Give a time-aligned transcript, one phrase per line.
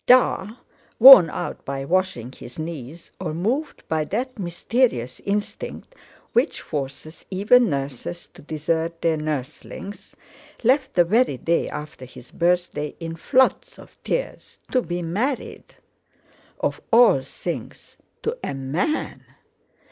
[0.07, 0.55] "Da,"
[0.97, 5.93] worn out by washing his knees, or moved by that mysterious instinct
[6.33, 10.15] which forces even nurses to desert their nurslings,
[10.63, 17.21] left the very day after his birthday in floods of tears "to be married"—of all
[17.21, 19.23] things—"to a man."